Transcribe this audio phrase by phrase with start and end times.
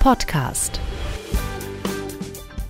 [0.00, 0.80] Podcast.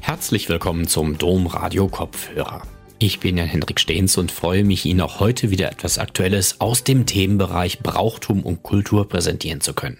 [0.01, 2.63] Herzlich willkommen zum Domradio Kopfhörer.
[2.99, 6.83] Ich bin Jan Hendrik Stehns und freue mich, Ihnen auch heute wieder etwas Aktuelles aus
[6.83, 9.99] dem Themenbereich Brauchtum und Kultur präsentieren zu können.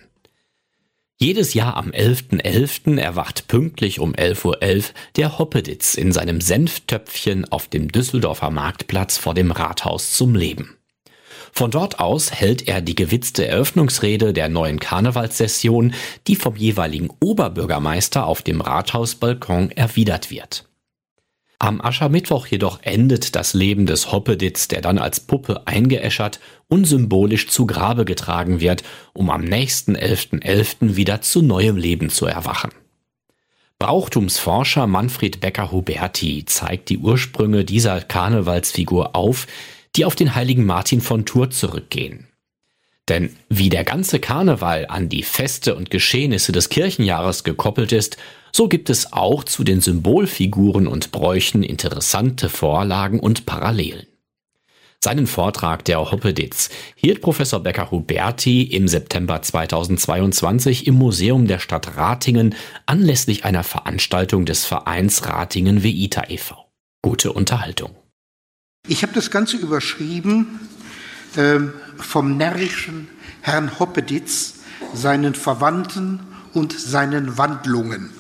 [1.21, 2.43] Jedes Jahr am 11.11.
[2.43, 3.01] .11.
[3.01, 4.85] erwacht pünktlich um 11.11 Uhr .11
[5.15, 10.80] der Hoppeditz in seinem Senftöpfchen auf dem Düsseldorfer Marktplatz vor dem Rathaus zum Leben.
[11.53, 15.95] Von dort aus hält er die gewitzte Eröffnungsrede der neuen Karnevalssession,
[16.27, 20.65] die vom jeweiligen Oberbürgermeister auf dem Rathausbalkon erwidert wird.
[21.63, 27.49] Am Aschermittwoch jedoch endet das Leben des Hoppeditz, der dann als Puppe eingeäschert und symbolisch
[27.49, 30.41] zu Grabe getragen wird, um am nächsten 11.11.
[30.41, 30.97] .11.
[30.97, 32.71] wieder zu neuem Leben zu erwachen.
[33.79, 39.47] Brauchtumsforscher Manfred Becker-Huberti zeigt die Ursprünge dieser Karnevalsfigur auf,
[39.97, 42.29] die auf den heiligen Martin von Tours zurückgehen.
[43.09, 48.17] Denn wie der ganze Karneval an die Feste und Geschehnisse des Kirchenjahres gekoppelt ist,
[48.53, 54.07] so gibt es auch zu den Symbolfiguren und Bräuchen interessante Vorlagen und Parallelen.
[55.03, 62.55] Seinen Vortrag der Hoppeditz hielt Professor Becker-Huberti im September 2022 im Museum der Stadt Ratingen
[62.85, 66.67] anlässlich einer Veranstaltung des Vereins Ratingen Veita e.V.
[67.03, 68.00] Gute Unterhaltung.
[68.89, 70.59] Ich habe das Ganze überschrieben
[71.37, 71.59] äh,
[71.99, 73.09] vom närrischen
[73.43, 74.55] Herrn Hoppeditz,
[74.95, 76.21] seinen Verwandten
[76.55, 78.11] und seinen Wandlungen.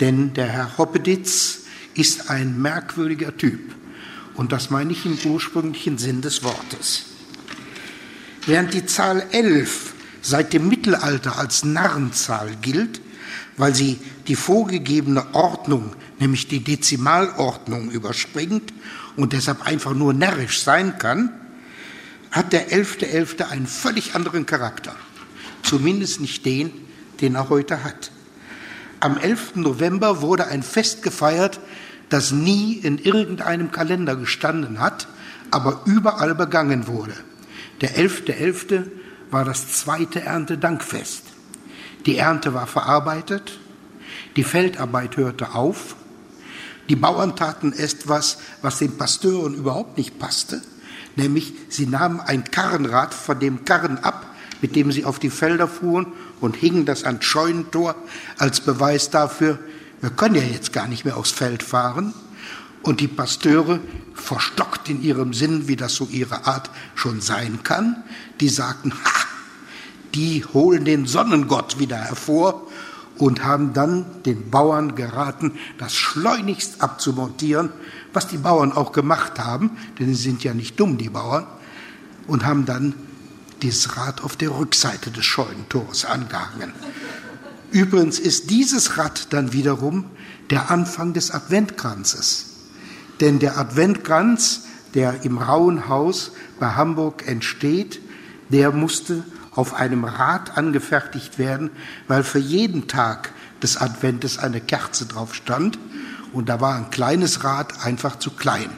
[0.00, 1.62] Denn der Herr Hoppeditz
[1.94, 3.74] ist ein merkwürdiger Typ.
[4.34, 7.06] Und das meine ich im ursprünglichen Sinn des Wortes.
[8.46, 13.00] Während die Zahl 11 seit dem Mittelalter als Narrenzahl gilt,
[13.56, 18.72] weil sie die vorgegebene Ordnung, nämlich die Dezimalordnung, überspringt
[19.16, 21.32] und deshalb einfach nur närrisch sein kann,
[22.30, 23.40] hat der 11.11.
[23.40, 23.48] .11.
[23.50, 24.94] einen völlig anderen Charakter.
[25.62, 26.70] Zumindest nicht den,
[27.20, 28.10] den er heute hat.
[29.00, 29.56] Am 11.
[29.56, 31.60] November wurde ein Fest gefeiert,
[32.08, 35.08] das nie in irgendeinem Kalender gestanden hat,
[35.50, 37.14] aber überall begangen wurde.
[37.80, 38.26] Der 11.11.
[38.26, 38.86] .11.
[39.30, 41.22] war das zweite Erntedankfest.
[42.06, 43.58] Die Ernte war verarbeitet,
[44.36, 45.96] die Feldarbeit hörte auf
[46.88, 50.62] die Bauern taten etwas, was den Pasteuren überhaupt nicht passte,
[51.16, 55.68] nämlich sie nahmen ein Karrenrad von dem Karren ab, mit dem sie auf die Felder
[55.68, 56.06] fuhren
[56.40, 57.94] und hingen das ans Scheunentor
[58.38, 59.58] als Beweis dafür,
[60.00, 62.14] wir können ja jetzt gar nicht mehr aufs Feld fahren.
[62.82, 63.80] Und die Pasteure,
[64.14, 68.02] verstockt in ihrem Sinn, wie das so ihre Art schon sein kann,
[68.40, 69.26] die sagten, ha,
[70.14, 72.67] die holen den Sonnengott wieder hervor
[73.18, 77.70] und haben dann den Bauern geraten, das schleunigst abzumontieren,
[78.12, 81.46] was die Bauern auch gemacht haben, denn sie sind ja nicht dumm, die Bauern,
[82.26, 82.94] und haben dann
[83.62, 86.72] dieses Rad auf der Rückseite des Scheunentors angehangen.
[87.70, 90.04] Übrigens ist dieses Rad dann wiederum
[90.50, 92.46] der Anfang des Adventkranzes.
[93.20, 94.62] Denn der Adventkranz,
[94.94, 98.00] der im Rauen Haus bei Hamburg entsteht,
[98.48, 99.24] der musste
[99.58, 101.70] auf einem Rad angefertigt werden,
[102.06, 105.80] weil für jeden Tag des Adventes eine Kerze drauf stand
[106.32, 108.70] und da war ein kleines Rad einfach zu klein.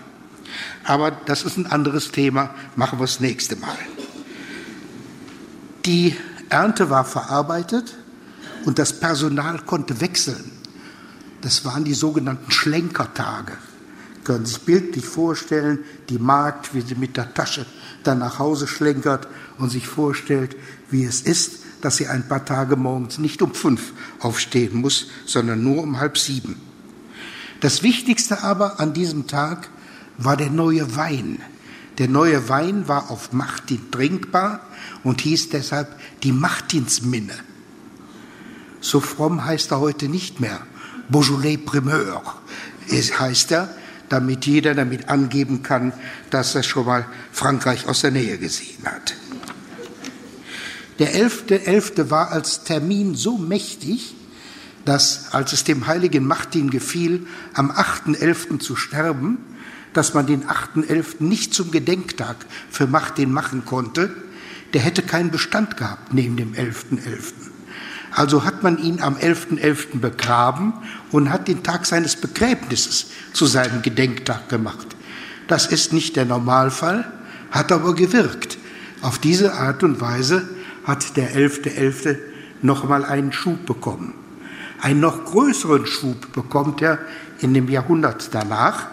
[0.85, 3.77] Aber das ist ein anderes Thema, machen wir das nächste Mal.
[5.85, 6.17] Die
[6.49, 7.95] Ernte war verarbeitet
[8.65, 10.51] und das Personal konnte wechseln.
[11.43, 13.53] Das waren die sogenannten Schlenkertage.
[14.25, 17.67] Können Sie sich bildlich vorstellen, die Magd, wie sie mit der Tasche
[18.03, 19.29] dann nach Hause schlenkert
[19.61, 20.57] und sich vorstellt,
[20.91, 25.63] wie es ist, dass sie ein paar Tage morgens nicht um fünf aufstehen muss, sondern
[25.63, 26.57] nur um halb sieben.
[27.61, 29.69] Das Wichtigste aber an diesem Tag
[30.19, 31.41] war der neue Wein.
[31.99, 34.61] Der neue Wein war auf Martin trinkbar
[35.05, 35.89] und hieß deshalb
[36.23, 37.35] die Martinsminne.
[38.81, 40.61] So fromm heißt er heute nicht mehr.
[41.11, 42.23] Beaujolais Primeur
[42.91, 43.75] heißt er,
[44.09, 45.93] damit jeder damit angeben kann,
[46.31, 49.15] dass er schon mal Frankreich aus der Nähe gesehen hat.
[51.01, 51.67] Der 11.11.
[51.67, 52.11] .11.
[52.11, 54.15] war als Termin so mächtig,
[54.85, 58.61] dass, als es dem heiligen Martin gefiel, am 8.11.
[58.61, 59.39] zu sterben,
[59.95, 61.17] dass man den 8.11.
[61.21, 62.37] nicht zum Gedenktag
[62.71, 64.15] für Martin machen konnte,
[64.75, 66.99] der hätte keinen Bestand gehabt neben dem 11.11.
[66.99, 67.33] .11.
[68.13, 69.59] Also hat man ihn am 11.11.
[69.59, 70.01] .11.
[70.01, 70.75] begraben
[71.13, 74.89] und hat den Tag seines Begräbnisses zu seinem Gedenktag gemacht.
[75.49, 77.11] Das ist nicht der Normalfall,
[77.51, 78.59] hat aber gewirkt.
[79.01, 80.47] Auf diese Art und Weise
[80.91, 82.09] hat der 11.11.
[82.09, 82.19] .11.
[82.63, 84.13] nochmal einen Schub bekommen.
[84.81, 86.99] Einen noch größeren Schub bekommt er
[87.41, 88.89] in dem Jahrhundert danach,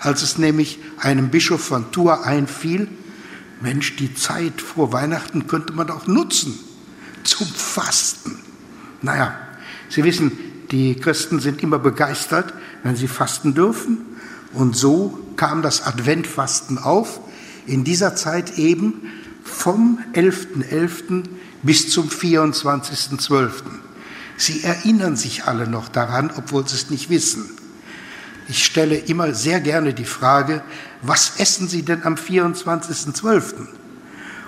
[0.00, 2.88] als es nämlich einem Bischof von Tours einfiel,
[3.60, 6.58] Mensch, die Zeit vor Weihnachten könnte man auch nutzen
[7.22, 8.38] zum Fasten.
[9.02, 9.36] Naja,
[9.92, 10.32] Sie wissen,
[10.70, 13.98] die Christen sind immer begeistert, wenn sie fasten dürfen.
[14.54, 17.20] Und so kam das Adventfasten auf,
[17.66, 19.02] in dieser Zeit eben
[19.44, 20.70] vom 11.11.
[20.70, 21.24] .11.
[21.62, 23.50] bis zum 24.12.
[24.36, 27.50] Sie erinnern sich alle noch daran, obwohl sie es nicht wissen.
[28.48, 30.62] Ich stelle immer sehr gerne die Frage,
[31.00, 33.66] was essen Sie denn am 24.12.?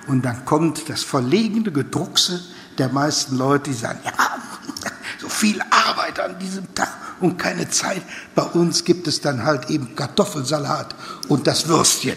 [0.07, 2.41] Und dann kommt das verlegene Gedruckse
[2.77, 4.13] der meisten Leute, die sagen, ja,
[5.21, 8.03] so viel Arbeit an diesem Tag und keine Zeit.
[8.35, 10.95] Bei uns gibt es dann halt eben Kartoffelsalat
[11.29, 12.17] und das Würstchen.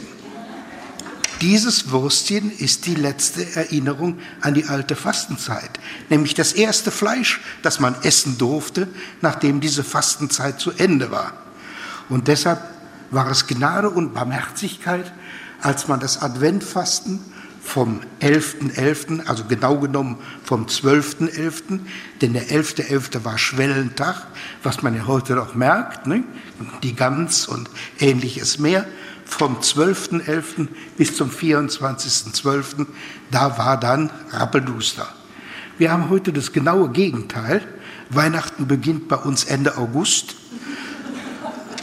[1.42, 5.70] Dieses Würstchen ist die letzte Erinnerung an die alte Fastenzeit,
[6.10, 8.88] nämlich das erste Fleisch, das man essen durfte,
[9.22, 11.34] nachdem diese Fastenzeit zu Ende war.
[12.10, 12.62] Und deshalb
[13.12, 15.14] war es Gnade und Barmherzigkeit,
[15.62, 17.20] als man das Adventfasten
[17.62, 21.82] vom 11.11., .11., also genau genommen vom 12.11.,
[22.22, 22.88] denn der 11.11.
[22.88, 23.26] .11.
[23.26, 24.26] war Schwellentag,
[24.64, 26.24] was man ja heute noch merkt, ne?
[26.82, 27.70] die Gans und
[28.00, 28.88] ähnliches mehr.
[29.28, 30.68] Vom 12.11.
[30.98, 32.88] bis zum 24.12.,
[33.30, 35.08] da war dann Rappelduster.
[35.78, 37.62] Wir haben heute das genaue Gegenteil.
[38.10, 40.36] Weihnachten beginnt bei uns Ende August.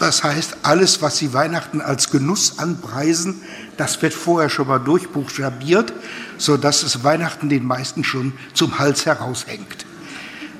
[0.00, 3.40] Das heißt, alles, was Sie Weihnachten als Genuss anpreisen,
[3.76, 5.92] das wird vorher schon mal durchbuchstabiert,
[6.38, 9.86] sodass es Weihnachten den meisten schon zum Hals heraushängt.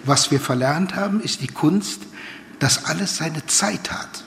[0.05, 2.03] Was wir verlernt haben, ist die Kunst,
[2.61, 4.25] dass alles seine Zeit hat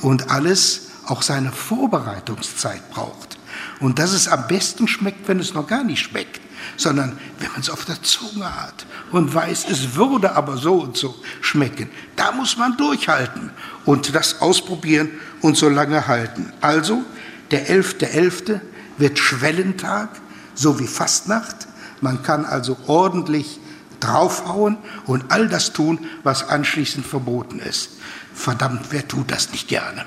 [0.00, 3.38] und alles auch seine Vorbereitungszeit braucht.
[3.80, 6.40] Und dass es am besten schmeckt, wenn es noch gar nicht schmeckt,
[6.76, 10.96] sondern wenn man es auf der Zunge hat und weiß, es würde aber so und
[10.96, 11.90] so schmecken.
[12.16, 13.50] Da muss man durchhalten
[13.84, 15.10] und das ausprobieren
[15.40, 16.52] und so lange halten.
[16.60, 17.02] Also
[17.50, 18.06] der 11.11.
[18.06, 18.60] .11.
[18.98, 20.10] wird Schwellentag,
[20.54, 21.66] so wie Fastnacht.
[22.00, 23.58] Man kann also ordentlich
[23.98, 27.90] draufhauen und all das tun, was anschließend verboten ist.
[28.32, 30.06] Verdammt, wer tut das nicht gerne?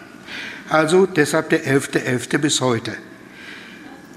[0.74, 2.32] Also deshalb der 11.11.
[2.32, 2.38] .11.
[2.40, 2.98] bis heute.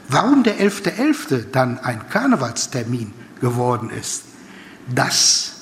[0.08, 0.96] Warum der 11.11.
[0.96, 1.44] .11.
[1.52, 3.12] dann ein Karnevalstermin
[3.42, 4.22] geworden ist,
[4.88, 5.52] das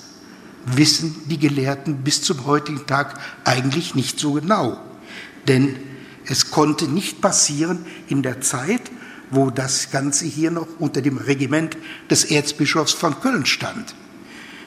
[0.66, 4.80] wissen die Gelehrten bis zum heutigen Tag eigentlich nicht so genau.
[5.48, 5.74] Denn
[6.26, 8.82] es konnte nicht passieren in der Zeit,
[9.30, 11.76] wo das Ganze hier noch unter dem Regiment
[12.08, 13.96] des Erzbischofs von Köln stand.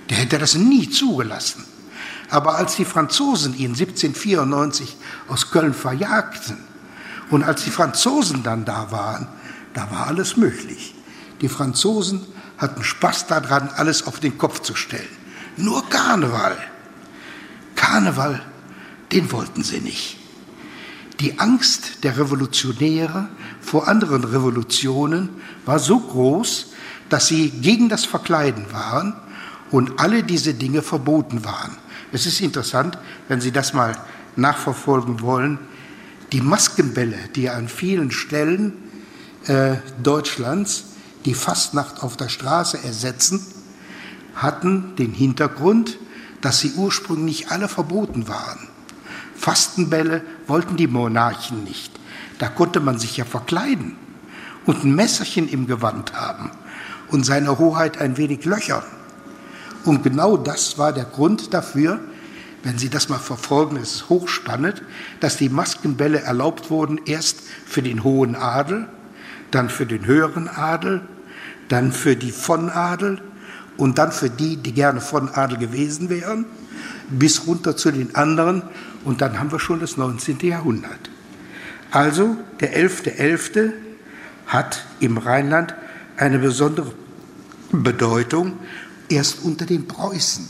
[0.10, 1.64] Der hätte das nie zugelassen.
[2.30, 4.98] Aber als die Franzosen ihn 1794
[5.28, 6.58] aus Köln verjagten
[7.30, 9.28] und als die Franzosen dann da waren,
[9.74, 10.96] da war alles möglich.
[11.42, 12.26] Die Franzosen
[12.58, 15.08] hatten Spaß daran, alles auf den Kopf zu stellen.
[15.56, 16.58] Nur Karneval.
[17.76, 18.42] Karneval,
[19.12, 20.18] den wollten sie nicht.
[21.20, 23.30] Die Angst der Revolutionäre
[23.62, 25.30] vor anderen Revolutionen
[25.66, 26.74] war so groß,
[27.10, 29.16] dass sie gegen das Verkleiden waren
[29.72, 31.78] und alle diese Dinge verboten waren.
[32.12, 33.98] Es ist interessant, wenn Sie das mal
[34.36, 35.59] nachverfolgen wollen,
[36.31, 38.74] die Maskenbälle, die an vielen Stellen
[39.48, 40.86] äh, Deutschlands
[41.25, 43.45] die Fastnacht auf der Straße ersetzen,
[44.36, 45.98] hatten den Hintergrund,
[46.42, 48.69] dass sie ursprünglich alle verboten waren.
[49.36, 51.92] Fastenbälle wollten die Monarchen nicht.
[52.39, 53.95] Da konnte man sich ja verkleiden
[54.65, 56.51] und ein Messerchen im Gewand haben
[57.09, 58.83] und seine Hoheit ein wenig löchern.
[59.88, 62.02] Und genau das war der Grund dafür,
[62.64, 64.84] wenn Sie das mal verfolgen, ist es hochspannend,
[65.22, 68.90] dass die Maskenbälle erlaubt wurden, erst für den hohen Adel,
[69.52, 71.08] dann für den höheren Adel,
[71.70, 73.22] dann für die von Adel
[73.78, 76.44] und dann für die, die gerne von Adel gewesen wären,
[77.10, 78.64] bis runter zu den anderen
[79.06, 80.40] und dann haben wir schon das 19.
[80.42, 81.10] Jahrhundert.
[81.92, 83.16] Also der 11.11.
[83.16, 83.72] .11.
[84.48, 85.76] hat im Rheinland
[86.18, 86.92] eine besondere
[87.72, 88.54] Bedeutung,
[89.09, 90.47] erst unter den Preußen.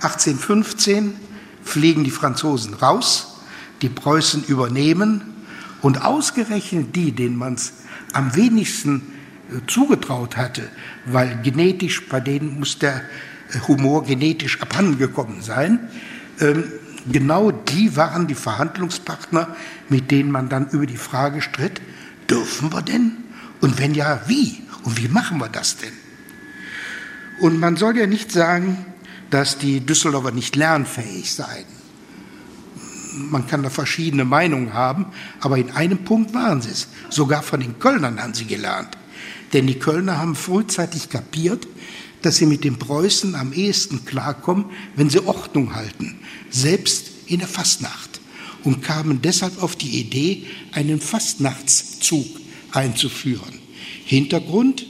[0.00, 1.14] 1815
[1.62, 3.38] fliegen die Franzosen raus,
[3.82, 5.22] die Preußen übernehmen
[5.82, 7.72] und ausgerechnet die, denen man es
[8.12, 9.12] am wenigsten
[9.50, 10.68] äh, zugetraut hatte,
[11.04, 13.02] weil genetisch, bei denen muss der
[13.52, 15.88] äh, Humor genetisch abhandengekommen sein,
[16.40, 16.64] ähm,
[17.10, 19.56] genau die waren die Verhandlungspartner,
[19.88, 21.80] mit denen man dann über die Frage stritt,
[22.30, 23.16] dürfen wir denn?
[23.60, 24.62] Und wenn ja, wie?
[24.84, 25.92] Und wie machen wir das denn?
[27.40, 28.84] Und man soll ja nicht sagen,
[29.30, 31.66] dass die Düsseldorfer nicht lernfähig seien.
[33.30, 35.06] Man kann da verschiedene Meinungen haben,
[35.40, 36.88] aber in einem Punkt waren sie es.
[37.10, 38.96] Sogar von den Kölnern haben sie gelernt.
[39.52, 41.66] Denn die Kölner haben frühzeitig kapiert,
[42.22, 44.66] dass sie mit den Preußen am ehesten klarkommen,
[44.96, 46.18] wenn sie Ordnung halten,
[46.50, 48.20] selbst in der Fastnacht,
[48.64, 52.26] und kamen deshalb auf die Idee, einen Fastnachtszug
[52.72, 53.58] einzuführen.
[54.04, 54.84] Hintergrund,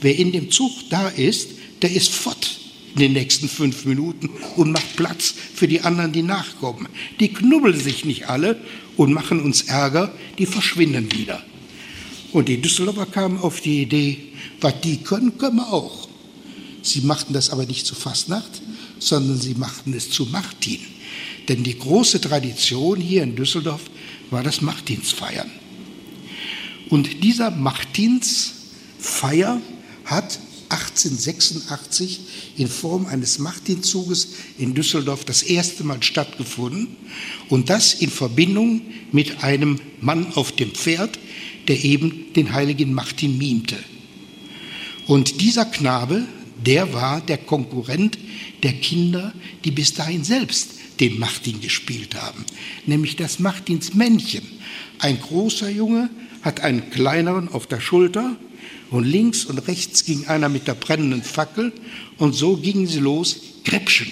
[0.00, 2.58] wer in dem Zug da ist, der ist fort
[2.94, 6.88] in den nächsten fünf Minuten und macht Platz für die anderen, die nachkommen.
[7.20, 8.60] Die knubbeln sich nicht alle
[8.96, 11.40] und machen uns Ärger, die verschwinden wieder.
[12.32, 14.18] Und die Düsseldorfer kamen auf die Idee,
[14.60, 16.08] was die können, können wir auch.
[16.82, 18.60] Sie machten das aber nicht zu Fastnacht,
[18.98, 20.80] sondern sie machten es zu Martin.
[21.48, 23.82] Denn die große Tradition hier in Düsseldorf
[24.30, 25.50] war das Martinsfeiern.
[26.90, 29.62] Und dieser Martinsfeier
[30.04, 32.20] hat 1886
[32.56, 36.88] in Form eines Martinzuges in Düsseldorf das erste Mal stattgefunden
[37.48, 38.82] und das in Verbindung
[39.12, 41.18] mit einem Mann auf dem Pferd,
[41.68, 43.76] der eben den heiligen Martin mimte.
[45.06, 46.26] Und dieser Knabe,
[46.64, 48.18] der war der Konkurrent
[48.62, 49.32] der Kinder,
[49.64, 50.70] die bis dahin selbst
[51.00, 52.44] den Martin gespielt haben,
[52.86, 54.42] nämlich das Martinsmännchen.
[54.98, 56.10] Ein großer Junge
[56.42, 58.36] hat einen kleineren auf der Schulter
[58.90, 61.72] und links und rechts ging einer mit der brennenden Fackel
[62.16, 63.36] und so gingen sie los.
[63.64, 64.10] Krebschen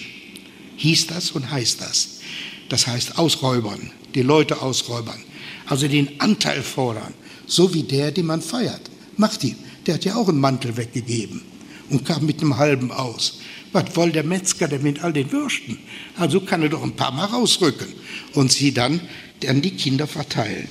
[0.76, 2.20] hieß das und heißt das.
[2.68, 5.22] Das heißt ausräubern, die Leute ausräubern,
[5.66, 7.14] also den Anteil fordern,
[7.46, 8.82] so wie der, den man feiert.
[9.16, 9.56] Macht ihn,
[9.86, 11.42] der hat ja auch einen Mantel weggegeben
[11.90, 13.38] und kam mit einem halben aus.
[13.72, 15.78] Was will der Metzger denn mit all den Würsten?
[16.16, 17.88] Also kann er doch ein paar Mal rausrücken
[18.34, 19.00] und sie dann
[19.46, 20.68] an die Kinder verteilen.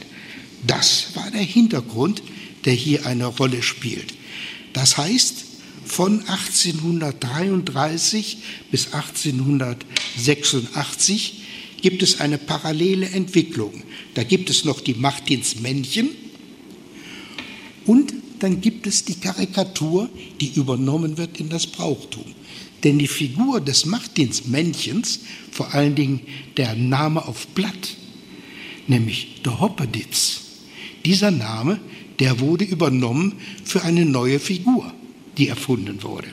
[0.65, 2.23] Das war der Hintergrund,
[2.65, 4.13] der hier eine Rolle spielt.
[4.73, 5.45] Das heißt,
[5.85, 8.37] von 1833
[8.71, 11.41] bis 1886
[11.81, 13.83] gibt es eine parallele Entwicklung.
[14.15, 16.09] Da gibt es noch die Martinsmännchen
[17.85, 20.09] und dann gibt es die Karikatur,
[20.41, 22.25] die übernommen wird in das Brauchtum.
[22.83, 26.19] Denn die Figur des Martinsmännchens, vor allen Dingen
[26.57, 27.95] der Name auf Blatt,
[28.87, 30.41] nämlich der Hoppeditz,
[31.05, 31.79] dieser Name
[32.19, 34.91] der wurde übernommen für eine neue Figur,
[35.37, 36.27] die erfunden wurde.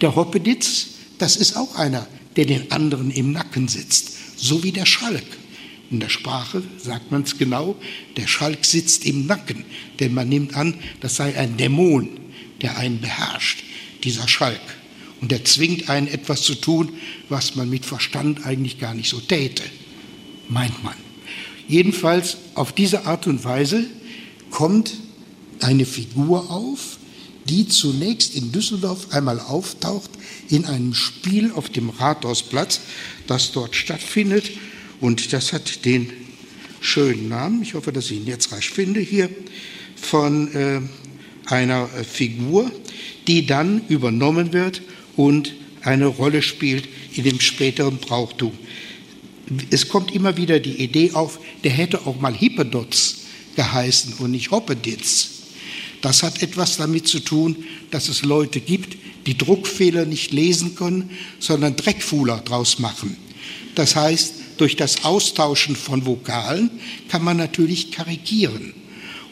[0.00, 2.06] Der Hoppeditz, das ist auch einer,
[2.36, 5.24] der den anderen im Nacken sitzt, so wie der Schalk.
[5.90, 7.76] In der Sprache sagt man es genau,
[8.16, 9.64] der Schalk sitzt im Nacken,
[9.98, 12.08] denn man nimmt an, das sei ein Dämon,
[12.62, 13.64] der einen beherrscht,
[14.04, 14.60] dieser Schalk.
[15.20, 16.92] Und der zwingt einen etwas zu tun,
[17.28, 19.64] was man mit Verstand eigentlich gar nicht so täte,
[20.48, 20.94] meint man.
[21.68, 23.84] Jedenfalls auf diese Art und Weise
[24.50, 24.94] kommt
[25.60, 26.98] eine Figur auf,
[27.48, 30.10] die zunächst in Düsseldorf einmal auftaucht
[30.48, 32.80] in einem Spiel auf dem Rathausplatz,
[33.26, 34.50] das dort stattfindet.
[35.00, 36.12] Und das hat den
[36.80, 39.30] schönen Namen, ich hoffe, dass ich ihn jetzt rasch finde hier,
[39.96, 40.80] von äh,
[41.46, 42.70] einer Figur,
[43.26, 44.82] die dann übernommen wird
[45.16, 48.52] und eine Rolle spielt in dem späteren Brauchtum.
[49.70, 53.19] Es kommt immer wieder die Idee auf, der hätte auch mal Hippodots
[53.56, 55.28] geheißen und nicht Hoppeditz.
[56.00, 61.10] Das hat etwas damit zu tun, dass es Leute gibt, die Druckfehler nicht lesen können,
[61.38, 63.16] sondern Dreckfuhler draus machen.
[63.74, 66.70] Das heißt, durch das Austauschen von Vokalen
[67.08, 68.74] kann man natürlich karikieren.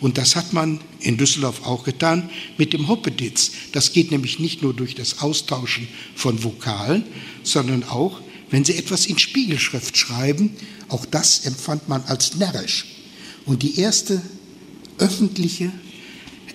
[0.00, 3.50] Und das hat man in Düsseldorf auch getan mit dem Hoppeditz.
[3.72, 7.04] Das geht nämlich nicht nur durch das Austauschen von Vokalen,
[7.42, 8.20] sondern auch,
[8.50, 10.54] wenn Sie etwas in Spiegelschrift schreiben,
[10.88, 12.86] auch das empfand man als närrisch.
[13.48, 14.20] Und die erste
[14.98, 15.72] öffentliche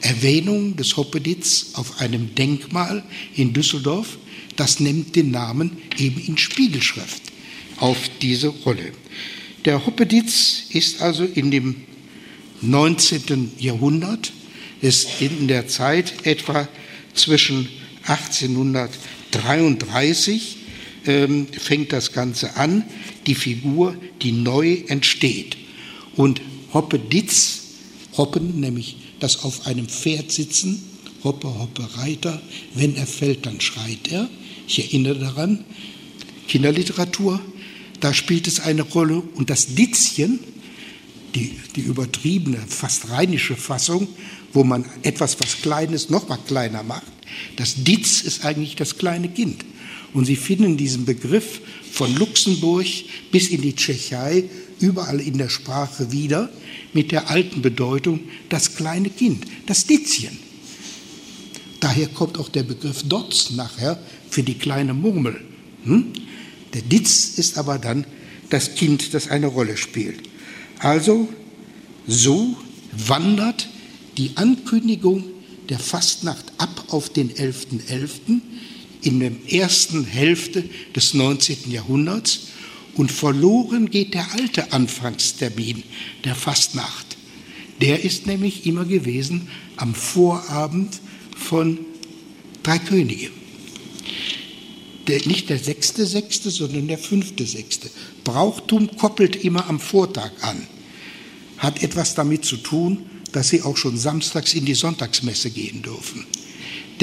[0.01, 3.03] Erwähnung des Hoppeditz auf einem Denkmal
[3.35, 4.19] in Düsseldorf,
[4.57, 7.23] das nimmt den Namen eben in Spiegelschrift
[7.77, 8.91] auf diese Rolle.
[9.65, 11.77] Der Hoppeditz ist also in dem
[12.61, 13.53] 19.
[13.57, 14.31] Jahrhundert,
[14.81, 16.67] ist in der Zeit etwa
[17.15, 17.69] zwischen
[18.05, 20.57] 1833
[21.07, 22.83] ähm, fängt das Ganze an,
[23.25, 25.57] die Figur, die neu entsteht.
[26.15, 26.39] Und
[26.73, 27.61] Hoppeditz,
[28.17, 30.83] Hoppen, nämlich das auf einem Pferd sitzen,
[31.23, 32.41] Hoppe, Hoppe, Reiter,
[32.73, 34.29] wenn er fällt, dann schreit er.
[34.67, 35.63] Ich erinnere daran,
[36.47, 37.39] Kinderliteratur,
[37.99, 40.39] da spielt es eine Rolle und das Ditzchen,
[41.35, 44.07] die, die übertriebene, fast rheinische Fassung,
[44.51, 47.11] wo man etwas, was Kleines, noch mal kleiner macht,
[47.55, 49.63] das Ditz ist eigentlich das kleine Kind.
[50.13, 52.85] Und Sie finden diesen Begriff von Luxemburg
[53.31, 54.45] bis in die Tschechei
[54.79, 56.49] überall in der Sprache wieder
[56.93, 60.37] mit der alten Bedeutung das kleine Kind, das Ditzchen.
[61.79, 65.41] Daher kommt auch der Begriff Dotz nachher für die kleine Murmel.
[65.83, 66.13] Hm?
[66.73, 68.05] Der Ditz ist aber dann
[68.49, 70.21] das Kind, das eine Rolle spielt.
[70.79, 71.27] Also
[72.07, 72.55] so
[72.91, 73.67] wandert
[74.17, 75.23] die Ankündigung
[75.69, 77.89] der Fastnacht ab auf den 11.11.
[77.89, 78.41] .11.
[79.03, 80.63] in der ersten Hälfte
[80.95, 81.71] des 19.
[81.71, 82.47] Jahrhunderts
[82.95, 85.83] und verloren geht der alte Anfangstermin
[86.23, 87.17] der Fastnacht.
[87.81, 90.99] Der ist nämlich immer gewesen am Vorabend
[91.35, 91.79] von
[92.61, 93.29] Drei Könige.
[95.07, 97.89] der, nicht der sechste Sechste, sondern der fünfte Sechste.
[98.23, 100.65] Brauchtum koppelt immer am Vortag an.
[101.57, 106.25] Hat etwas damit zu tun, dass sie auch schon samstags in die Sonntagsmesse gehen dürfen.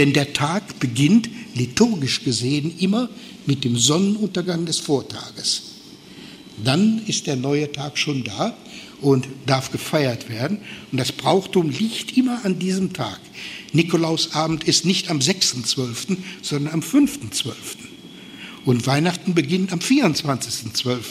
[0.01, 3.11] Denn der Tag beginnt liturgisch gesehen immer
[3.45, 5.61] mit dem Sonnenuntergang des Vortages.
[6.65, 8.57] Dann ist der neue Tag schon da
[9.03, 10.61] und darf gefeiert werden.
[10.91, 13.21] Und das Brauchtum liegt immer an diesem Tag.
[13.75, 17.53] Nikolausabend ist nicht am 6.12., sondern am 5.12.
[18.65, 21.03] Und Weihnachten beginnt am 24.12.,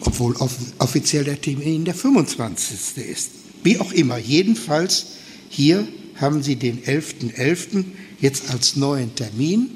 [0.00, 0.36] obwohl
[0.76, 3.02] offiziell der Termin der 25.
[3.02, 3.30] ist.
[3.64, 5.16] Wie auch immer, jedenfalls
[5.48, 5.88] hier
[6.20, 7.34] haben Sie den 11.11.
[7.34, 7.84] .11.
[8.20, 9.70] jetzt als neuen Termin,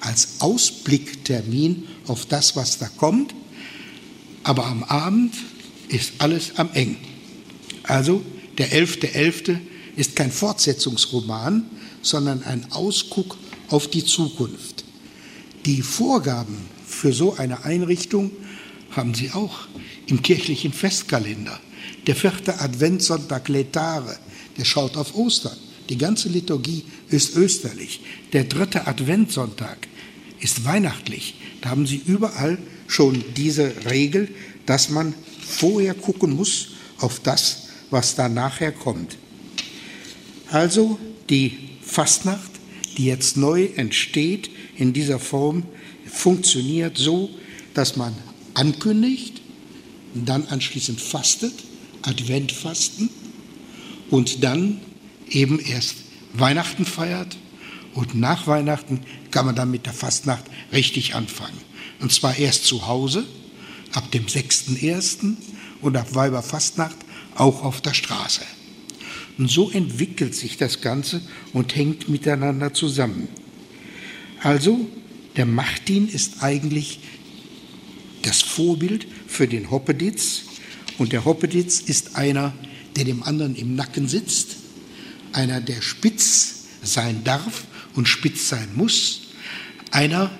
[0.00, 3.34] als Ausblicktermin auf das, was da kommt.
[4.42, 5.34] Aber am Abend
[5.88, 6.96] ist alles am eng.
[7.84, 8.22] Also
[8.58, 9.12] der 11.11.
[9.12, 9.58] .11.
[9.96, 11.66] ist kein Fortsetzungsroman,
[12.00, 13.36] sondern ein Ausguck
[13.68, 14.84] auf die Zukunft.
[15.66, 16.56] Die Vorgaben
[16.86, 18.32] für so eine Einrichtung
[18.90, 19.60] haben Sie auch
[20.06, 21.60] im kirchlichen Festkalender.
[22.06, 24.18] Der vierte Adventssonntag Letare,
[24.56, 25.56] der schaut auf Ostern.
[25.88, 28.00] Die ganze Liturgie ist österlich.
[28.32, 29.88] Der dritte Adventssonntag
[30.40, 31.34] ist weihnachtlich.
[31.60, 34.28] Da haben Sie überall schon diese Regel,
[34.66, 39.16] dass man vorher gucken muss auf das, was da nachher kommt.
[40.50, 40.98] Also
[41.30, 42.50] die Fastnacht,
[42.96, 45.64] die jetzt neu entsteht in dieser Form,
[46.06, 47.30] funktioniert so,
[47.74, 48.14] dass man
[48.54, 49.40] ankündigt,
[50.14, 51.54] dann anschließend fastet,
[52.02, 53.08] Adventfasten
[54.10, 54.80] und dann
[55.28, 55.96] eben erst
[56.34, 57.36] Weihnachten feiert
[57.94, 59.00] und nach Weihnachten
[59.30, 61.58] kann man dann mit der Fastnacht richtig anfangen.
[62.00, 63.24] Und zwar erst zu Hause,
[63.92, 65.36] ab dem 6.1.
[65.80, 66.96] und ab Weiberfastnacht
[67.34, 68.42] auch auf der Straße.
[69.38, 73.28] Und so entwickelt sich das Ganze und hängt miteinander zusammen.
[74.42, 74.86] Also,
[75.36, 77.00] der Martin ist eigentlich
[78.22, 80.42] das Vorbild für den Hoppeditz.
[80.98, 82.52] Und der Hoppeditz ist einer,
[82.96, 84.56] der dem anderen im Nacken sitzt,
[85.32, 87.64] einer, der spitz sein darf
[87.94, 89.20] und spitz sein muss,
[89.90, 90.30] einer,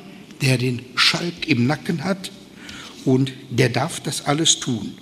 [0.40, 2.30] der den Schalk im Nacken hat
[3.04, 4.94] und der darf das alles tun.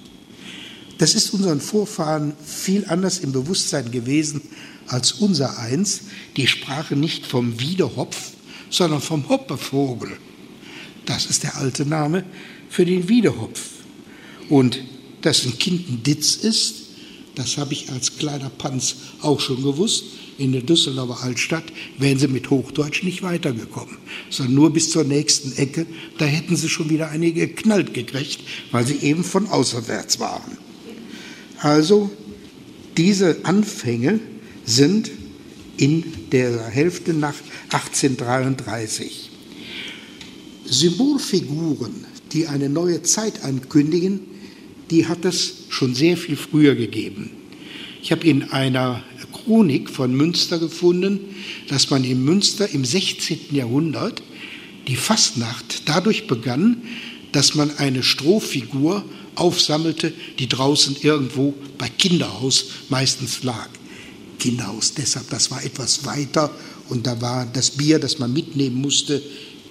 [0.99, 4.43] Das ist unseren Vorfahren viel anders im Bewusstsein gewesen
[4.87, 6.03] als unser eins.
[6.37, 8.33] Die sprachen nicht vom Wiederhopf,
[8.69, 10.19] sondern vom Hoppevogel.
[11.07, 12.25] Das ist der alte Name
[12.69, 13.61] für den Wiederhopf.
[14.51, 14.81] Und
[15.23, 16.80] dass ein Kind ein Ditz ist,
[17.41, 20.05] das habe ich als kleiner Panz auch schon gewusst.
[20.37, 21.65] In der Düsseldorfer Altstadt
[21.99, 23.97] wären sie mit Hochdeutsch nicht weitergekommen,
[24.29, 25.87] sondern nur bis zur nächsten Ecke.
[26.19, 28.41] Da hätten sie schon wieder einige geknallt gekriegt,
[28.73, 30.59] weil sie eben von außerwärts waren.
[31.59, 32.11] Also
[32.97, 34.21] diese Anfänge
[34.65, 35.11] sind
[35.77, 37.35] in der Hälfte nach
[37.71, 39.31] 1833.
[40.67, 44.21] Symbolfiguren, die eine neue Zeit ankündigen,
[44.91, 47.31] die hat es schon sehr viel früher gegeben.
[48.03, 49.03] Ich habe in einer
[49.33, 51.21] Chronik von Münster gefunden,
[51.69, 53.39] dass man in Münster im 16.
[53.53, 54.23] Jahrhundert
[54.87, 56.83] die Fastnacht dadurch begann,
[57.33, 59.05] dass man eine Strohfigur
[59.37, 63.69] aufsammelte, die draußen irgendwo bei Kinderhaus meistens lag.
[64.39, 66.51] Kinderhaus deshalb, das war etwas weiter
[66.89, 69.23] und da war das Bier, das man mitnehmen musste,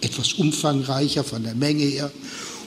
[0.01, 2.12] etwas umfangreicher von der Menge her.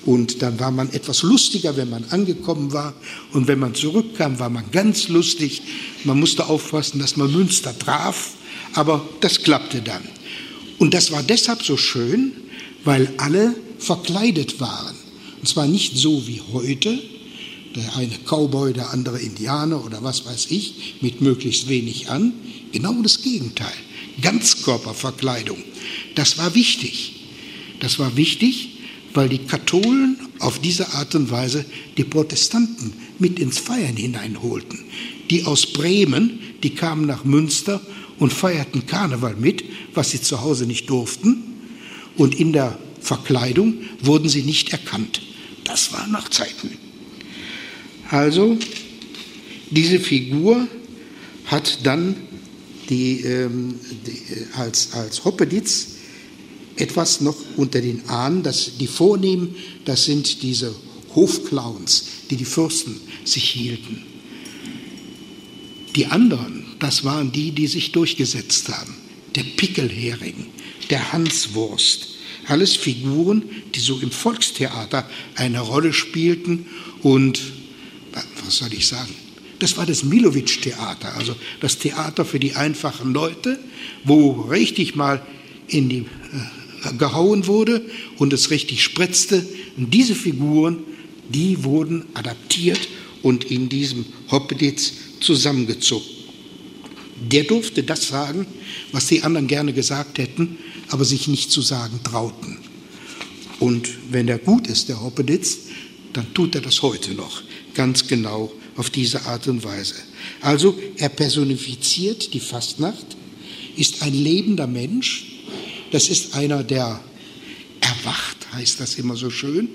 [0.04, 2.94] Und dann war man etwas lustiger, wenn man angekommen war.
[3.32, 5.62] Und wenn man zurückkam, war man ganz lustig.
[6.04, 8.32] Man musste aufpassen, dass man Münster traf.
[8.74, 10.02] Aber das klappte dann.
[10.78, 12.32] Und das war deshalb so schön,
[12.84, 14.96] weil alle verkleidet waren.
[15.40, 17.00] Und zwar nicht so wie heute,
[17.76, 22.32] der eine Cowboy, der andere Indianer oder was weiß ich, mit möglichst wenig an.
[22.72, 23.72] Genau das Gegenteil.
[24.20, 25.58] Ganzkörperverkleidung.
[26.14, 27.14] Das war wichtig.
[27.80, 28.71] Das war wichtig,
[29.14, 31.64] weil die Katholen auf diese Art und Weise
[31.96, 34.81] die Protestanten mit ins Feiern hineinholten.
[35.31, 37.81] Die aus Bremen, die kamen nach Münster
[38.18, 41.42] und feierten Karneval mit, was sie zu Hause nicht durften.
[42.16, 45.22] Und in der Verkleidung wurden sie nicht erkannt.
[45.64, 46.70] Das waren noch Zeiten.
[48.11, 48.59] Also,
[49.70, 50.66] diese Figur
[51.46, 52.16] hat dann
[52.90, 53.75] die, ähm,
[54.07, 55.91] die, äh, als, als Hoppeditz
[56.76, 59.54] etwas noch unter den Ahnen, dass die Vornehmen,
[59.85, 60.74] das sind diese
[61.14, 64.02] Hofclowns, die die Fürsten sich hielten.
[65.96, 68.96] Die anderen, das waren die, die sich durchgesetzt haben.
[69.35, 70.46] Der Pickelhering,
[70.90, 72.08] der Hanswurst,
[72.46, 73.42] alles Figuren,
[73.74, 76.66] die so im Volkstheater eine Rolle spielten
[77.02, 77.40] und,
[78.44, 79.14] was soll ich sagen,
[79.58, 83.58] das war das Milowitsch-Theater, also das Theater für die einfachen Leute,
[84.04, 85.24] wo richtig mal
[85.68, 86.06] in die
[86.98, 87.84] gehauen wurde
[88.18, 89.46] und es richtig spritzte.
[89.76, 90.78] Und diese Figuren,
[91.28, 92.80] die wurden adaptiert
[93.22, 96.06] und in diesem Hoppeditz zusammengezogen.
[97.30, 98.46] Der durfte das sagen,
[98.90, 102.58] was die anderen gerne gesagt hätten, aber sich nicht zu sagen trauten.
[103.60, 105.58] Und wenn er gut ist, der Hoppeditz,
[106.12, 107.42] dann tut er das heute noch
[107.74, 109.94] ganz genau auf diese Art und Weise.
[110.40, 113.16] Also er personifiziert die Fastnacht,
[113.76, 115.31] ist ein lebender Mensch,
[115.92, 117.00] das ist einer, der
[117.81, 119.68] erwacht, heißt das immer so schön.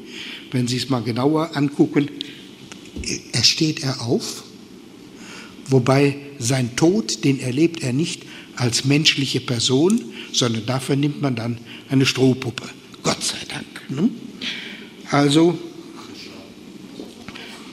[0.51, 2.09] Wenn Sie es mal genauer angucken,
[3.31, 4.43] er steht er auf,
[5.69, 8.23] wobei sein Tod, den erlebt er nicht
[8.55, 10.01] als menschliche Person,
[10.33, 12.67] sondern dafür nimmt man dann eine Strohpuppe.
[13.03, 13.89] Gott sei Dank.
[13.89, 14.09] Ne?
[15.11, 15.57] Also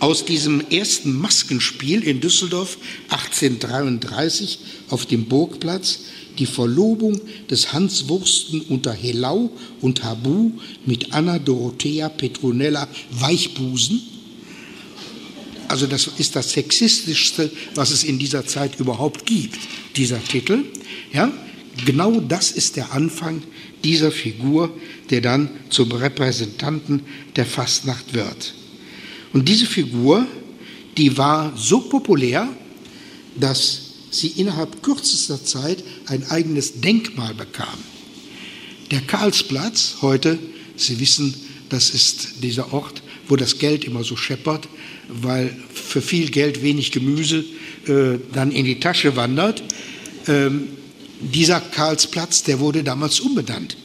[0.00, 2.76] aus diesem ersten Maskenspiel in Düsseldorf
[3.08, 4.58] 1833
[4.90, 6.00] auf dem Burgplatz
[6.38, 7.20] die Verlobung
[7.50, 10.52] des Hans Wursten unter Helau und Habu
[10.86, 14.02] mit Anna Dorothea Petronella Weichbusen.
[15.68, 19.58] Also das ist das sexistischste, was es in dieser Zeit überhaupt gibt,
[19.96, 20.64] dieser Titel.
[21.12, 21.32] Ja,
[21.84, 23.42] genau das ist der Anfang
[23.82, 24.70] dieser Figur,
[25.10, 27.02] der dann zum Repräsentanten
[27.36, 28.54] der Fastnacht wird.
[29.32, 30.26] Und diese Figur,
[30.96, 32.48] die war so populär,
[33.36, 33.83] dass
[34.14, 37.78] sie innerhalb kürzester Zeit ein eigenes Denkmal bekam.
[38.90, 40.38] Der Karlsplatz heute,
[40.76, 41.34] Sie wissen,
[41.68, 44.68] das ist dieser Ort, wo das Geld immer so scheppert,
[45.08, 47.44] weil für viel Geld wenig Gemüse
[47.86, 49.62] äh, dann in die Tasche wandert.
[50.26, 50.68] Ähm,
[51.20, 53.76] dieser Karlsplatz, der wurde damals umbenannt.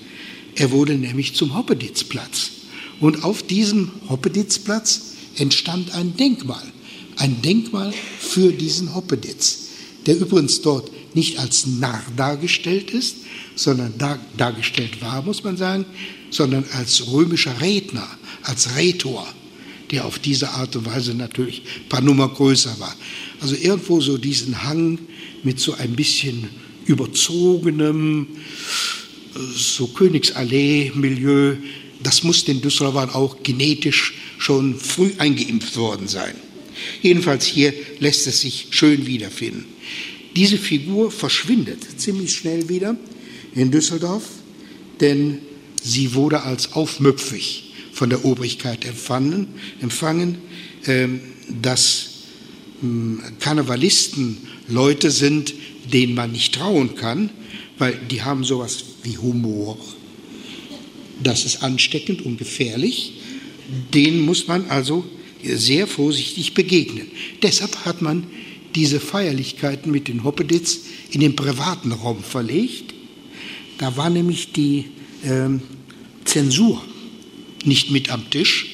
[0.55, 2.51] Er wurde nämlich zum Hoppeditzplatz.
[2.99, 6.63] Und auf diesem Hoppeditzplatz entstand ein Denkmal.
[7.15, 9.68] Ein Denkmal für diesen Hoppeditz
[10.05, 13.17] der übrigens dort nicht als Narr dargestellt ist,
[13.55, 15.85] sondern dar, dargestellt war, muss man sagen,
[16.29, 18.07] sondern als römischer Redner,
[18.43, 19.27] als Rhetor,
[19.91, 22.95] der auf diese Art und Weise natürlich ein paar Nummer größer war.
[23.41, 24.99] Also irgendwo so diesen Hang
[25.43, 26.47] mit so ein bisschen
[26.85, 28.27] überzogenem,
[29.55, 31.55] so Königsallee-Milieu,
[32.01, 36.33] das muss den Düsseldorfern auch genetisch schon früh eingeimpft worden sein.
[37.01, 39.65] Jedenfalls hier lässt es sich schön wiederfinden.
[40.35, 42.95] Diese Figur verschwindet ziemlich schnell wieder
[43.55, 44.23] in Düsseldorf,
[45.01, 45.39] denn
[45.81, 49.47] sie wurde als aufmüpfig von der Obrigkeit empfangen,
[49.81, 50.37] empfangen
[50.85, 51.21] ähm,
[51.61, 52.09] dass
[52.81, 54.37] ähm, Karnevalisten
[54.67, 55.53] Leute sind,
[55.91, 57.29] denen man nicht trauen kann,
[57.77, 59.77] weil die haben sowas wie Humor.
[61.21, 63.13] Das ist ansteckend und gefährlich.
[63.93, 65.03] Den muss man also
[65.43, 67.07] sehr vorsichtig begegnen.
[67.41, 68.27] Deshalb hat man
[68.75, 70.79] diese Feierlichkeiten mit den Hoppeditz
[71.11, 72.93] in den privaten Raum verlegt.
[73.77, 74.85] Da war nämlich die
[75.23, 75.49] äh,
[76.25, 76.81] Zensur
[77.65, 78.67] nicht mit am Tisch.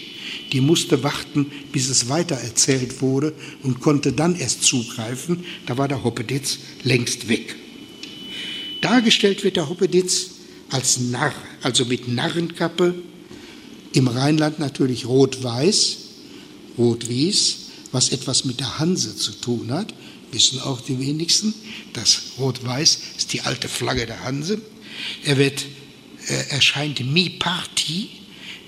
[0.52, 5.44] Die musste warten, bis es weitererzählt wurde und konnte dann erst zugreifen.
[5.66, 7.56] Da war der Hoppeditz längst weg.
[8.82, 10.32] Dargestellt wird der Hoppeditz
[10.70, 12.96] als Narr, also mit Narrenkappe,
[13.94, 16.05] im Rheinland natürlich rot-weiß,
[16.78, 17.58] rot-wies,
[17.92, 19.94] was etwas mit der Hanse zu tun hat,
[20.32, 21.54] wissen auch die wenigsten.
[21.94, 24.62] Das Rot-Weiß ist die alte Flagge der Hanse.
[25.24, 25.66] Er wird,
[26.28, 28.10] er erscheint Mi Parti.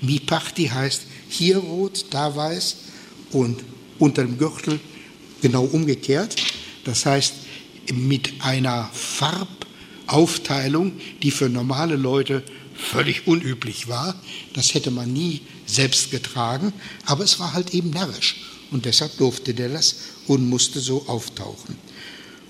[0.00, 2.76] Mi Parti heißt hier rot, da weiß
[3.32, 3.62] und
[3.98, 4.80] unter dem Gürtel
[5.42, 6.36] genau umgekehrt.
[6.84, 7.34] Das heißt,
[7.92, 10.92] mit einer Farbaufteilung,
[11.22, 12.42] die für normale Leute
[12.74, 14.14] völlig unüblich war.
[14.54, 16.72] Das hätte man nie selbst getragen,
[17.04, 18.36] aber es war halt eben närrisch.
[18.70, 21.76] Und deshalb durfte der das und musste so auftauchen.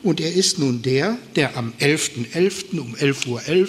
[0.03, 2.33] Und er ist nun der, der am 11.11.
[2.33, 2.79] .11.
[2.79, 3.69] um 11.11 Uhr .11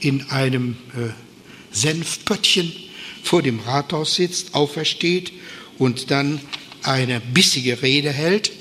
[0.00, 1.10] in einem äh,
[1.72, 2.72] Senfpöttchen
[3.22, 5.32] vor dem Rathaus sitzt, aufersteht
[5.78, 6.40] und dann
[6.82, 8.52] eine bissige Rede hält.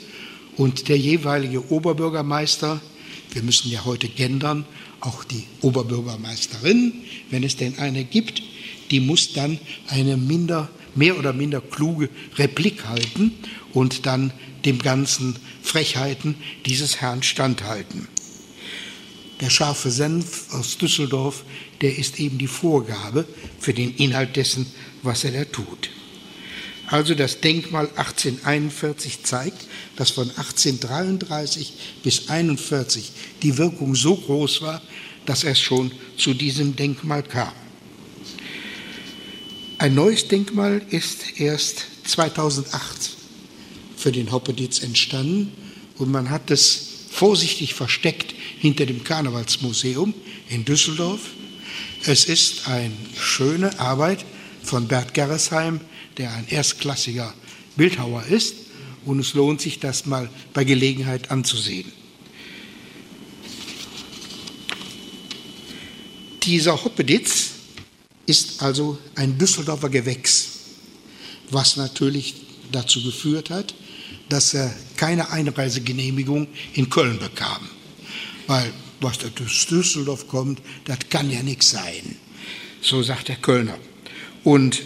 [0.58, 2.82] Und der jeweilige Oberbürgermeister,
[3.32, 4.65] wir müssen ja heute gendern,
[4.99, 6.93] auch die Oberbürgermeisterin,
[7.30, 8.41] wenn es denn eine gibt,
[8.91, 13.32] die muss dann eine minder mehr oder minder kluge Replik halten
[13.73, 14.32] und dann
[14.65, 18.08] dem ganzen Frechheiten dieses Herrn standhalten.
[19.39, 21.43] Der scharfe Senf aus Düsseldorf,
[21.82, 23.26] der ist eben die Vorgabe
[23.60, 24.65] für den Inhalt dessen,
[25.04, 25.89] was er da tut.
[26.88, 33.12] Also das Denkmal 1841 zeigt, dass von 1833 bis 1841
[33.43, 34.82] die Wirkung so groß war,
[35.26, 37.52] dass es schon zu diesem Denkmal kam.
[39.79, 43.11] Ein neues Denkmal ist erst 2008
[43.95, 45.51] für den Hoppeditz entstanden
[45.99, 50.15] und man hat es vorsichtig versteckt hinter dem Karnevalsmuseum
[50.49, 51.21] in Düsseldorf.
[52.07, 54.25] Es ist eine schöne Arbeit
[54.63, 55.79] von Bert Gerresheim,
[56.17, 57.31] der ein erstklassiger
[57.75, 58.55] Bildhauer ist.
[59.05, 61.91] Und es lohnt sich, das mal bei Gelegenheit anzusehen.
[66.43, 67.56] Dieser Hoppeditz
[68.27, 70.49] ist also ein Düsseldorfer Gewächs,
[71.49, 72.35] was natürlich
[72.71, 73.73] dazu geführt hat,
[74.29, 77.67] dass er keine Einreisegenehmigung in Köln bekam.
[78.45, 82.17] Weil, was da aus Düsseldorf kommt, das kann ja nichts sein.
[82.81, 83.77] So sagt der Kölner.
[84.43, 84.81] Und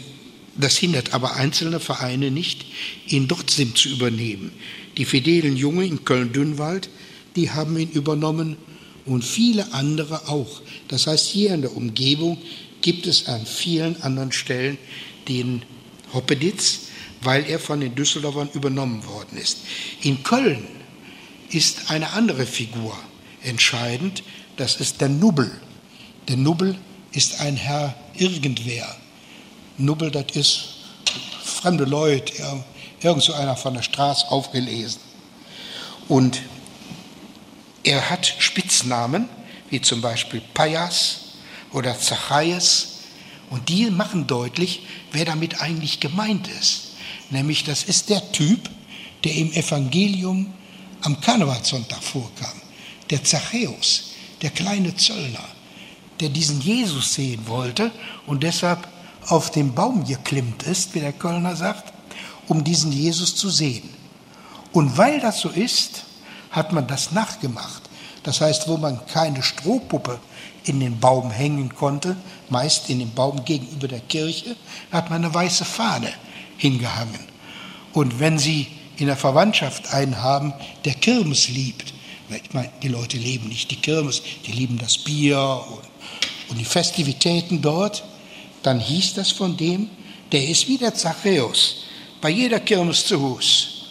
[0.56, 2.66] das hindert aber einzelne Vereine nicht,
[3.08, 4.52] ihn trotzdem zu übernehmen.
[4.98, 6.90] Die fidelen Junge in Köln-Dünnwald,
[7.36, 8.58] die haben ihn übernommen
[9.06, 10.62] und viele andere auch.
[10.90, 12.38] Das heißt, hier in der Umgebung
[12.82, 14.78] gibt es an vielen anderen Stellen
[15.28, 15.64] den
[16.14, 16.82] Hoppeditz,
[17.22, 19.60] weil er von den Düsseldorfern übernommen worden ist.
[20.02, 20.68] In Köln
[21.50, 22.98] ist eine andere Figur
[23.44, 24.24] entscheidend,
[24.58, 25.52] das ist der Nubbel.
[26.28, 26.78] Der Nubbel
[27.12, 28.96] ist ein Herr irgendwer.
[29.78, 30.66] Nubbel, das ist
[31.44, 32.34] fremde Leute,
[33.02, 35.02] irgend so einer von der Straße aufgelesen.
[36.08, 36.42] Und
[37.84, 39.30] er hat Spitznamen,
[39.70, 41.21] wie zum Beispiel Payas
[41.74, 42.88] oder Zachaias,
[43.52, 46.94] und die machen deutlich, wer damit eigentlich gemeint ist.
[47.30, 48.70] Nämlich, das ist der Typ,
[49.26, 50.54] der im Evangelium
[51.02, 52.62] am Karnevalssonntag vorkam.
[53.10, 55.44] Der Zachäus, der kleine Zöllner,
[56.22, 57.92] der diesen Jesus sehen wollte
[58.26, 58.88] und deshalb
[59.28, 61.94] auf den Baum geklimmt ist, wie der Kölner sagt,
[62.48, 63.90] um diesen Jesus zu sehen.
[64.72, 66.04] Und weil das so ist,
[66.52, 67.82] hat man das nachgemacht.
[68.24, 70.20] Das heißt, wo man keine Strohpuppe
[70.64, 72.16] in den Baum hängen konnte,
[72.50, 74.56] meist in den Baum gegenüber der Kirche,
[74.92, 76.12] hat man eine weiße Fahne
[76.58, 77.20] hingehangen.
[77.94, 80.54] Und wenn Sie in der Verwandtschaft einen haben,
[80.86, 81.94] der Kirmes liebt,
[82.30, 86.66] ich meine, die Leute lieben nicht die Kirmes, die lieben das Bier und, und die
[86.66, 88.04] Festivitäten dort,
[88.64, 89.90] dann hieß das von dem,
[90.32, 91.84] der ist wie der Zachäus,
[92.22, 93.86] bei jeder Kirmes zu Hus.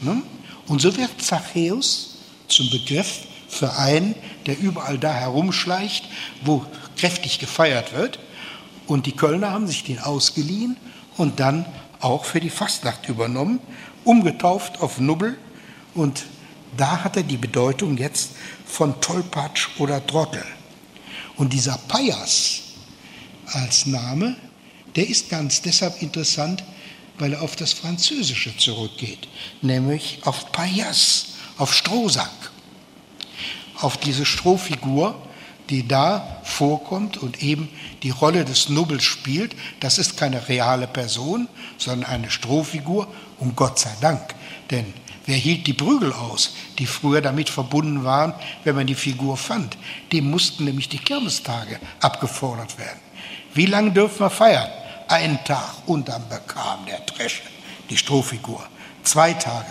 [0.00, 0.22] Ne?
[0.66, 2.16] Und so wird Zachäus
[2.48, 4.14] zum Begriff für einen,
[4.46, 6.04] der überall da herumschleicht,
[6.42, 6.64] wo
[6.96, 8.18] kräftig gefeiert wird.
[8.86, 10.76] Und die Kölner haben sich den ausgeliehen
[11.16, 11.66] und dann
[12.00, 13.60] auch für die Fastnacht übernommen,
[14.04, 15.38] umgetauft auf Nubbel.
[15.94, 16.24] Und
[16.76, 18.30] da hat er die Bedeutung jetzt
[18.66, 20.44] von Tollpatsch oder Trottel.
[21.36, 22.62] Und dieser Pajas
[23.46, 24.36] als Name,
[24.96, 26.64] der ist ganz deshalb interessant,
[27.18, 29.28] weil er auf das Französische zurückgeht,
[29.62, 32.52] nämlich auf Paillas, auf Strohsack,
[33.80, 35.14] auf diese Strohfigur,
[35.70, 37.68] die da vorkommt und eben
[38.02, 39.54] die Rolle des Nubbels spielt.
[39.80, 43.06] Das ist keine reale Person, sondern eine Strohfigur
[43.38, 44.34] und Gott sei Dank,
[44.70, 44.92] denn
[45.28, 48.32] Wer hielt die Prügel aus, die früher damit verbunden waren,
[48.64, 49.76] wenn man die Figur fand?
[50.10, 52.98] Dem mussten nämlich die Kirmestage abgefordert werden.
[53.52, 54.70] Wie lange dürfen wir feiern?
[55.06, 57.42] Einen Tag und dann bekam der Dresche
[57.90, 58.66] die Strohfigur.
[59.02, 59.68] Zwei Tage.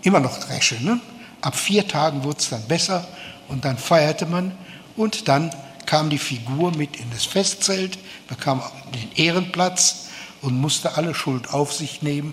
[0.00, 0.82] Immer noch Dresche.
[0.82, 0.98] Ne?
[1.44, 3.06] Ab vier Tagen wurde es dann besser
[3.48, 4.52] und dann feierte man
[4.96, 5.50] und dann
[5.84, 8.62] kam die Figur mit in das Festzelt, bekam
[8.94, 10.06] den Ehrenplatz
[10.40, 12.32] und musste alle Schuld auf sich nehmen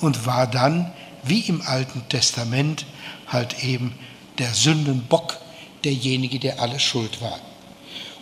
[0.00, 0.90] und war dann,
[1.22, 2.84] wie im Alten Testament,
[3.28, 3.94] halt eben
[4.38, 5.38] der Sündenbock,
[5.84, 7.38] derjenige, der alles schuld war.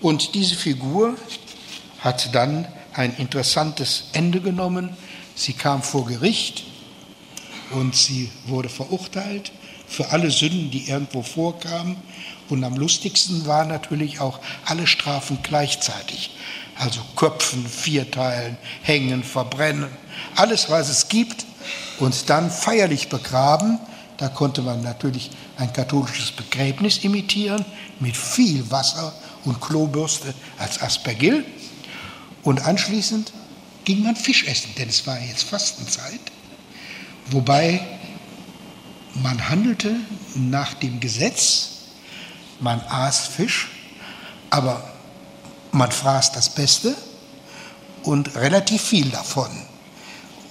[0.02, 1.16] Und diese Figur
[2.00, 4.94] hat dann ein interessantes Ende genommen.
[5.34, 6.64] Sie kam vor Gericht
[7.70, 9.50] und sie wurde verurteilt
[9.88, 11.96] für alle Sünden, die irgendwo vorkamen.
[12.48, 16.30] Und am lustigsten waren natürlich auch alle Strafen gleichzeitig.
[16.78, 19.88] Also Köpfen, Vierteilen, Hängen, Verbrennen,
[20.34, 21.44] alles, was es gibt.
[21.98, 23.78] Und dann feierlich begraben.
[24.18, 27.64] Da konnte man natürlich ein katholisches Begräbnis imitieren
[28.00, 29.12] mit viel Wasser
[29.44, 31.44] und Klobürste als Aspergill.
[32.42, 33.32] Und anschließend
[33.84, 36.20] ging man Fisch essen, denn es war jetzt Fastenzeit.
[37.30, 37.80] Wobei
[39.22, 39.94] man handelte
[40.34, 41.68] nach dem Gesetz,
[42.60, 43.68] man aß Fisch,
[44.50, 44.82] aber
[45.72, 46.94] man fraß das Beste
[48.02, 49.50] und relativ viel davon.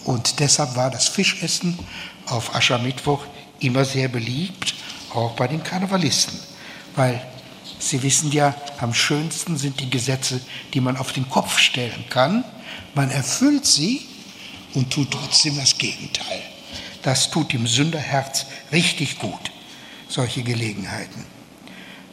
[0.03, 1.79] Und deshalb war das Fischessen
[2.27, 3.25] auf Aschermittwoch
[3.59, 4.75] immer sehr beliebt,
[5.13, 6.39] auch bei den Karnevalisten,
[6.95, 7.25] weil
[7.79, 10.41] Sie wissen ja, am schönsten sind die Gesetze,
[10.73, 12.43] die man auf den Kopf stellen kann.
[12.93, 14.05] Man erfüllt sie
[14.73, 16.41] und tut trotzdem das Gegenteil.
[17.05, 19.51] Das tut dem Sünderherz richtig gut,
[20.09, 21.23] solche Gelegenheiten.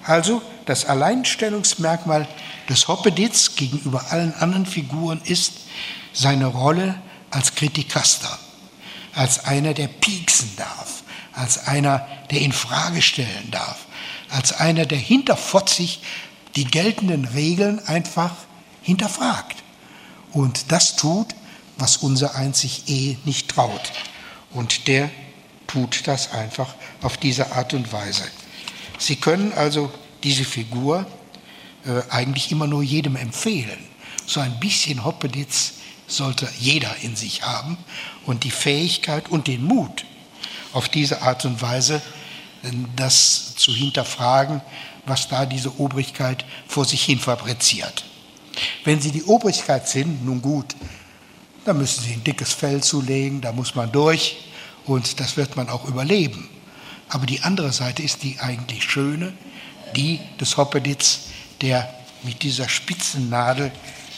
[0.04, 2.28] Also das Alleinstellungsmerkmal
[2.68, 5.54] des Hoppeditz gegenüber allen anderen Figuren ist
[6.12, 7.00] seine Rolle
[7.30, 8.38] als Kritikaster,
[9.14, 13.86] als einer, der pieksen darf, als einer, der in Frage stellen darf,
[14.28, 16.02] als einer, der hinterfotzig
[16.54, 18.34] die geltenden Regeln einfach
[18.82, 19.56] hinterfragt
[20.32, 21.28] und das tut,
[21.78, 23.90] was unser einzig eh nicht traut.
[24.52, 25.10] Und der
[25.66, 28.24] tut das einfach auf diese Art und Weise.
[28.98, 29.90] Sie können also
[30.22, 31.06] diese Figur
[31.84, 33.78] äh, eigentlich immer nur jedem empfehlen.
[34.26, 35.74] So ein bisschen Hoppeditz
[36.06, 37.76] sollte jeder in sich haben
[38.26, 40.04] und die Fähigkeit und den Mut,
[40.72, 42.02] auf diese Art und Weise
[42.62, 44.60] äh, das zu hinterfragen,
[45.06, 48.04] was da diese Obrigkeit vor sich hin fabriziert.
[48.84, 50.76] Wenn Sie die Obrigkeit sind, nun gut,
[51.64, 54.36] dann müssen Sie ein dickes Fell zulegen, da muss man durch
[54.84, 56.48] und das wird man auch überleben.
[57.08, 59.32] Aber die andere Seite ist die eigentlich schöne,
[59.96, 61.20] die des Hoppeditz,
[61.60, 63.70] der mit dieser spitzen Nadel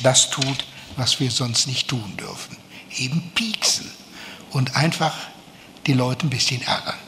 [0.02, 0.64] das tut,
[0.96, 2.56] was wir sonst nicht tun dürfen.
[2.96, 3.90] Eben pieksen
[4.50, 5.14] und einfach
[5.86, 6.98] die Leute ein bisschen ärgern.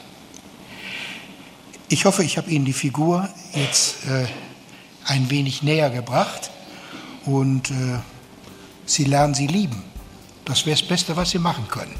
[1.89, 4.27] Ich hoffe, ich habe Ihnen die Figur jetzt äh,
[5.05, 6.51] ein wenig näher gebracht
[7.25, 7.99] und äh,
[8.87, 9.83] Sie lernen sie lieben.
[10.47, 11.93] Das wäre das Beste, was Sie machen können.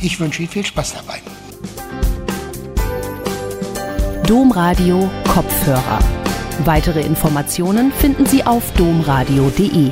[0.00, 1.20] Ich wünsche Ihnen viel Spaß dabei.
[4.26, 5.98] Domradio Kopfhörer.
[6.64, 9.90] Weitere Informationen finden Sie auf domradio.de.